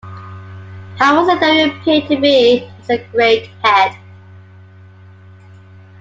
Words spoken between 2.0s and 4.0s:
to me as a great Head?